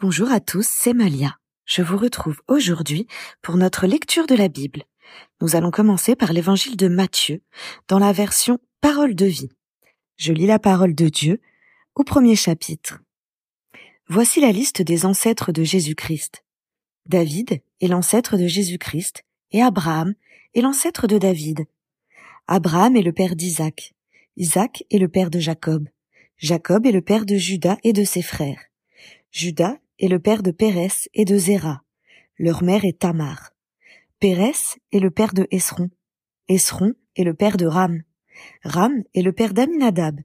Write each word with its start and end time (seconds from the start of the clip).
Bonjour 0.00 0.30
à 0.30 0.38
tous, 0.38 0.64
c'est 0.64 0.92
Malia. 0.92 1.38
Je 1.64 1.82
vous 1.82 1.96
retrouve 1.96 2.40
aujourd'hui 2.46 3.08
pour 3.42 3.56
notre 3.56 3.88
lecture 3.88 4.28
de 4.28 4.36
la 4.36 4.46
Bible. 4.46 4.84
Nous 5.40 5.56
allons 5.56 5.72
commencer 5.72 6.14
par 6.14 6.32
l'évangile 6.32 6.76
de 6.76 6.86
Matthieu 6.86 7.42
dans 7.88 7.98
la 7.98 8.12
version 8.12 8.60
Parole 8.80 9.16
de 9.16 9.26
vie. 9.26 9.48
Je 10.16 10.32
lis 10.32 10.46
la 10.46 10.60
parole 10.60 10.94
de 10.94 11.08
Dieu 11.08 11.40
au 11.96 12.04
premier 12.04 12.36
chapitre. 12.36 13.00
Voici 14.06 14.40
la 14.40 14.52
liste 14.52 14.82
des 14.82 15.04
ancêtres 15.04 15.50
de 15.50 15.64
Jésus-Christ. 15.64 16.44
David 17.06 17.60
est 17.80 17.88
l'ancêtre 17.88 18.36
de 18.36 18.46
Jésus-Christ 18.46 19.24
et 19.50 19.62
Abraham 19.62 20.14
est 20.54 20.60
l'ancêtre 20.60 21.08
de 21.08 21.18
David. 21.18 21.66
Abraham 22.46 22.94
est 22.94 23.02
le 23.02 23.12
père 23.12 23.34
d'Isaac. 23.34 23.94
Isaac 24.36 24.84
est 24.92 24.98
le 24.98 25.08
père 25.08 25.30
de 25.30 25.40
Jacob. 25.40 25.88
Jacob 26.36 26.86
est 26.86 26.92
le 26.92 27.02
père 27.02 27.26
de 27.26 27.34
Judas 27.34 27.78
et 27.82 27.92
de 27.92 28.04
ses 28.04 28.22
frères. 28.22 28.60
Judas 29.32 29.76
est 29.98 30.08
le 30.08 30.18
père 30.18 30.42
de 30.42 30.50
Pérès 30.50 31.08
et 31.14 31.24
de 31.24 31.36
Zéra. 31.36 31.82
Leur 32.38 32.62
mère 32.62 32.84
est 32.84 33.00
Tamar. 33.00 33.52
Pérès 34.20 34.78
est 34.92 35.00
le 35.00 35.10
père 35.10 35.34
de 35.34 35.46
Esron. 35.50 35.90
Esron 36.48 36.94
est 37.16 37.24
le 37.24 37.34
père 37.34 37.56
de 37.56 37.66
Ram. 37.66 38.02
Ram 38.62 39.02
est 39.14 39.22
le 39.22 39.32
père 39.32 39.54
d'Aminadab. 39.54 40.20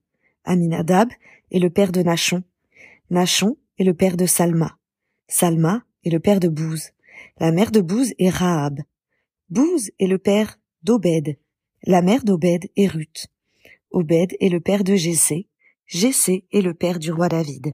Aminadab 0.45 1.09
est 1.52 1.59
le 1.59 1.70
père 1.70 1.91
de 1.91 2.02
Nachon. 2.02 2.44
Nachon 3.09 3.58
est 3.78 3.84
le 3.84 3.94
père 3.94 4.17
de 4.17 4.26
Salma. 4.26 4.78
Salma 5.28 5.84
est 6.03 6.09
le 6.09 6.20
père 6.20 6.40
de 6.40 6.48
Bouze. 6.48 6.92
La 7.40 7.52
mère 7.52 7.72
de 7.72 7.81
Bouze 7.81 8.14
est 8.20 8.30
Rahab. 8.30 8.80
Bouze 9.50 9.92
est 10.00 10.08
le 10.08 10.17
père 10.17 10.59
d'Obed. 10.84 11.38
La 11.84 12.02
mère 12.02 12.23
d'Obed 12.23 12.70
est 12.76 12.88
Ruth. 12.88 13.28
Obed 13.92 14.36
est 14.40 14.50
le 14.50 14.59
père 14.59 14.84
de 14.84 14.95
Jessé. 14.95 15.48
Jessé 15.86 16.45
est 16.52 16.62
le 16.62 16.73
père 16.73 17.00
du 17.00 17.12
roi 17.12 17.30
David. 17.30 17.73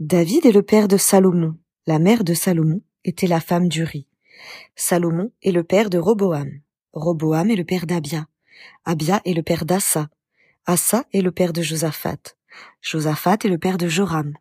David 0.00 0.46
est 0.46 0.52
le 0.52 0.62
père 0.62 0.88
de 0.88 0.96
Salomon. 0.96 1.58
La 1.86 1.98
mère 1.98 2.24
de 2.24 2.32
Salomon 2.32 2.80
était 3.04 3.26
la 3.26 3.38
femme 3.38 3.68
d'Uri. 3.68 4.06
Salomon 4.74 5.30
est 5.42 5.52
le 5.52 5.62
père 5.62 5.90
de 5.90 5.98
Roboam. 5.98 6.48
Roboam 6.94 7.50
est 7.50 7.56
le 7.56 7.64
père 7.64 7.84
d'Abia. 7.84 8.26
Abia 8.86 9.20
est 9.26 9.34
le 9.34 9.42
père 9.42 9.66
d'Assa. 9.66 10.08
Assa 10.64 11.04
est 11.12 11.20
le 11.20 11.30
père 11.32 11.52
de 11.52 11.60
Josaphat. 11.60 12.34
Josaphat 12.80 13.36
est 13.44 13.48
le 13.48 13.58
père 13.58 13.76
de 13.76 13.88
Joram. 13.88 14.32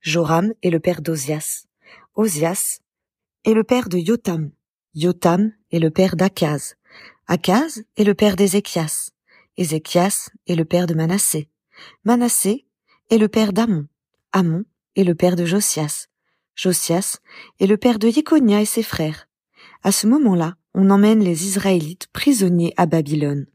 Joram 0.00 0.54
est 0.62 0.70
le 0.70 0.80
père 0.80 1.02
d'Ozias. 1.02 1.66
Ozias 2.14 2.80
est 3.44 3.52
le 3.52 3.64
père 3.64 3.90
de 3.90 3.98
Yotam. 3.98 4.50
Yotam 4.94 5.52
est 5.72 5.78
le 5.78 5.90
père 5.90 6.16
d'Akaz. 6.16 6.76
Akaz 7.26 7.84
est 7.98 8.04
le 8.04 8.14
père 8.14 8.34
d'Ézéchias. 8.34 9.10
Ézéchias 9.58 10.30
est 10.46 10.56
le 10.56 10.64
père 10.64 10.86
de 10.86 10.94
Manassé. 10.94 11.50
Manassé 12.02 12.64
est 13.10 13.18
le 13.18 13.28
père 13.28 13.52
d'Amon. 13.52 13.86
Amon 14.32 14.64
est 14.96 15.04
le 15.04 15.14
père 15.14 15.36
de 15.36 15.44
Josias. 15.44 16.06
Josias 16.54 17.18
est 17.60 17.66
le 17.66 17.76
père 17.76 17.98
de 17.98 18.08
Yekonia 18.08 18.60
et 18.60 18.66
ses 18.66 18.82
frères. 18.82 19.28
À 19.82 19.92
ce 19.92 20.06
moment-là, 20.06 20.56
on 20.74 20.90
emmène 20.90 21.20
les 21.20 21.46
Israélites 21.46 22.06
prisonniers 22.12 22.74
à 22.76 22.86
Babylone. 22.86 23.46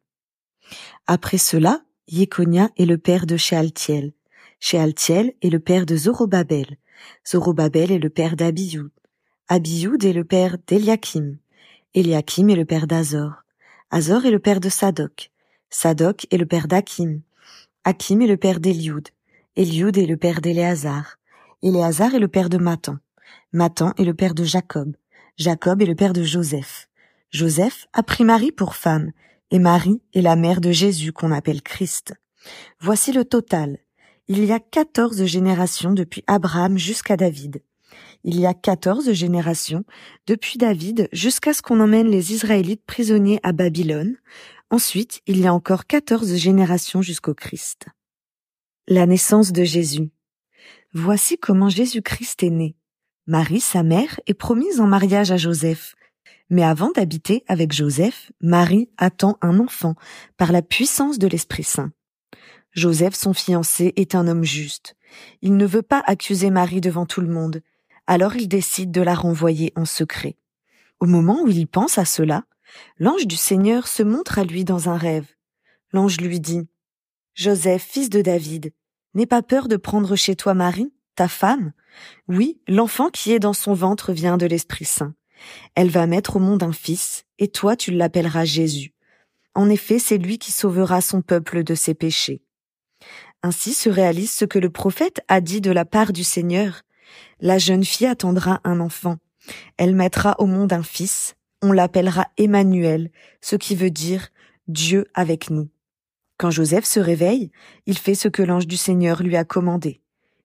Après 1.06 1.38
cela, 1.38 1.84
Yekonia 2.08 2.70
est 2.78 2.86
le 2.86 2.98
père 2.98 3.26
de 3.26 3.38
Shealtiel. 3.38 4.14
Shealtiel 4.60 5.34
est 5.42 5.50
le 5.50 5.60
père 5.60 5.86
de 5.86 5.96
Zorobabel. 5.96 6.78
Zorobabel 7.26 7.92
est 7.92 8.00
le 8.00 8.10
père 8.10 8.36
d'Abiyud. 8.36 8.90
Abiyud 9.48 10.04
est 10.04 10.14
le 10.14 10.26
père 10.26 10.58
d'Eliakim. 10.68 11.38
Eliakim 11.94 12.50
est 12.50 12.56
le 12.56 12.66
père 12.66 12.88
d'Azor. 12.88 13.44
Azor 13.92 14.26
est 14.26 14.32
le 14.32 14.40
père 14.40 14.60
de 14.60 14.70
Sadok. 14.70 15.32
Sadok 15.70 16.28
est 16.32 16.38
le 16.38 16.46
père 16.46 16.68
d'Akim. 16.68 17.22
Akim 17.84 18.22
est 18.22 18.28
le 18.28 18.38
père 18.38 18.60
d'Eliud. 18.60 19.08
Eliud 19.56 19.98
est 19.98 20.06
le 20.06 20.18
père 20.18 20.42
d'Éléazar. 20.42 21.18
Éléazar 21.64 22.14
est 22.14 22.20
le 22.20 22.28
père 22.28 22.50
de 22.50 22.58
Matan. 22.58 22.98
Matan 23.52 23.94
est 23.98 24.04
le 24.04 24.14
père 24.14 24.36
de 24.36 24.44
Jacob. 24.44 24.96
Jacob 25.38 25.82
est 25.82 25.88
le 25.88 25.96
père 25.96 26.14
de 26.14 26.22
Joseph. 26.22 26.88
Joseph 27.32 27.88
a 27.94 28.04
pris 28.04 28.24
Marie 28.24 28.52
pour 28.52 28.76
femme, 28.76 29.12
et 29.50 29.58
Marie 29.58 30.02
est 30.14 30.22
la 30.22 30.36
mère 30.36 30.62
de 30.62 30.72
Jésus 30.72 31.14
qu'on 31.14 31.32
appelle 31.32 31.64
Christ. 31.64 32.14
Voici 32.80 33.12
le 33.12 33.26
total. 33.26 33.80
Il 34.28 34.46
y 34.46 34.52
a 34.52 34.60
quatorze 34.60 35.26
générations 35.26 35.94
depuis 35.94 36.24
Abraham 36.28 36.78
jusqu'à 36.78 37.18
David. 37.18 37.64
Il 38.24 38.40
y 38.40 38.46
a 38.46 38.54
quatorze 38.54 39.12
générations 39.14 39.84
depuis 40.28 40.60
David 40.60 41.10
jusqu'à 41.12 41.54
ce 41.54 41.64
qu'on 41.64 41.80
emmène 41.80 42.08
les 42.08 42.34
Israélites 42.34 42.84
prisonniers 42.86 43.40
à 43.42 43.52
Babylone. 43.52 44.16
Ensuite, 44.70 45.22
il 45.26 45.40
y 45.40 45.48
a 45.48 45.54
encore 45.54 45.88
quatorze 45.88 46.36
générations 46.36 47.02
jusqu'au 47.02 47.34
Christ. 47.34 47.88
La 48.88 49.08
naissance 49.08 49.52
de 49.52 49.64
Jésus. 49.64 50.12
Voici 51.00 51.38
comment 51.38 51.70
Jésus-Christ 51.70 52.42
est 52.42 52.50
né. 52.50 52.76
Marie, 53.28 53.60
sa 53.60 53.84
mère, 53.84 54.20
est 54.26 54.34
promise 54.34 54.80
en 54.80 54.88
mariage 54.88 55.32
à 55.32 55.38
Joseph. 55.38 55.96
Mais 56.50 56.64
avant 56.64 56.90
d'habiter 56.90 57.44
avec 57.48 57.72
Joseph, 57.72 58.32
Marie 58.42 58.90
attend 58.98 59.38
un 59.44 59.60
enfant 59.60 59.94
par 60.38 60.52
la 60.52 60.64
puissance 60.64 61.20
de 61.20 61.28
l'Esprit 61.28 61.64
Saint. 61.64 61.92
Joseph, 62.72 63.14
son 63.14 63.36
fiancé, 63.36 63.94
est 63.96 64.16
un 64.16 64.28
homme 64.28 64.44
juste. 64.44 64.96
Il 65.44 65.56
ne 65.56 65.68
veut 65.68 65.84
pas 65.84 66.02
accuser 66.08 66.50
Marie 66.50 66.82
devant 66.82 67.06
tout 67.06 67.22
le 67.22 67.30
monde, 67.32 67.62
alors 68.08 68.36
il 68.36 68.48
décide 68.48 68.90
de 68.90 69.02
la 69.02 69.14
renvoyer 69.14 69.74
en 69.76 69.86
secret. 69.86 70.36
Au 71.00 71.06
moment 71.06 71.44
où 71.44 71.48
il 71.48 71.68
pense 71.68 72.00
à 72.00 72.06
cela, 72.06 72.46
l'ange 72.98 73.28
du 73.28 73.38
Seigneur 73.38 73.88
se 73.88 74.02
montre 74.02 74.40
à 74.40 74.44
lui 74.44 74.64
dans 74.64 74.90
un 74.90 74.98
rêve. 74.98 75.28
L'ange 75.94 76.20
lui 76.20 76.40
dit, 76.40 76.68
Joseph, 77.36 77.84
fils 77.84 78.10
de 78.10 78.24
David, 78.24 78.74
n'aie 79.14 79.26
pas 79.26 79.42
peur 79.42 79.68
de 79.68 79.78
prendre 79.78 80.16
chez 80.16 80.36
toi 80.36 80.54
Marie, 80.54 80.94
ta 81.16 81.28
femme. 81.28 81.74
Oui, 82.28 82.60
l'enfant 82.68 83.10
qui 83.10 83.32
est 83.32 83.40
dans 83.40 83.54
son 83.54 83.74
ventre 83.74 84.14
vient 84.14 84.38
de 84.38 84.46
l'Esprit 84.46 84.86
Saint. 84.86 85.14
Elle 85.76 85.90
va 85.90 86.08
mettre 86.08 86.38
au 86.38 86.40
monde 86.40 86.64
un 86.64 86.72
fils, 86.72 87.26
et 87.40 87.48
toi 87.48 87.76
tu 87.76 87.92
l'appelleras 87.92 88.46
Jésus. 88.46 88.94
En 89.56 89.70
effet, 89.70 90.00
c'est 90.00 90.18
lui 90.18 90.38
qui 90.38 90.52
sauvera 90.52 91.02
son 91.02 91.22
peuple 91.22 91.64
de 91.64 91.74
ses 91.74 91.96
péchés. 91.96 92.42
Ainsi 93.44 93.74
se 93.74 93.90
réalise 93.90 94.32
ce 94.32 94.46
que 94.46 94.60
le 94.60 94.70
prophète 94.70 95.22
a 95.28 95.42
dit 95.42 95.62
de 95.62 95.72
la 95.72 95.86
part 95.86 96.14
du 96.14 96.24
Seigneur. 96.24 96.84
La 97.40 97.58
jeune 97.58 97.84
fille 97.84 98.08
attendra 98.08 98.62
un 98.64 98.80
enfant. 98.80 99.18
Elle 99.78 99.96
mettra 99.96 100.36
au 100.40 100.46
monde 100.46 100.74
un 100.74 100.84
fils. 100.84 101.36
On 101.62 101.72
l'appellera 101.72 102.28
Emmanuel, 102.38 103.10
ce 103.42 103.56
qui 103.56 103.76
veut 103.76 103.90
dire 103.90 104.30
Dieu 104.68 105.08
avec 105.14 105.50
nous. 105.50 105.70
Quand 106.38 106.52
Joseph 106.52 106.86
se 106.86 107.00
réveille, 107.00 107.52
il 107.88 107.98
fait 107.98 108.16
ce 108.16 108.28
que 108.28 108.44
l'ange 108.44 108.68
du 108.68 108.78
Seigneur 108.78 109.24
lui 109.24 109.36
a 109.36 109.44
commandé. 109.44 110.02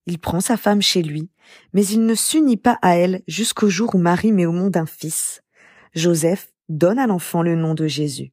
Il 0.07 0.19
prend 0.19 0.41
sa 0.41 0.57
femme 0.57 0.83
chez 0.83 1.03
lui, 1.03 1.31
mais 1.75 1.87
il 1.87 2.07
ne 2.07 2.15
s'unit 2.15 2.57
pas 2.57 2.79
à 2.83 2.97
elle 2.97 3.23
jusqu'au 3.29 3.69
jour 3.69 3.95
où 3.95 3.99
Marie 3.99 4.33
met 4.33 4.47
au 4.47 4.53
monde 4.53 4.77
un 4.77 4.87
fils. 4.87 5.43
Joseph 5.95 6.53
donne 6.69 6.99
à 6.99 7.07
l'enfant 7.07 7.43
le 7.43 7.55
nom 7.55 7.75
de 7.75 7.87
Jésus. 7.87 8.33